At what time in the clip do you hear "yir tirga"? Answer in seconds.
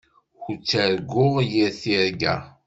1.51-2.35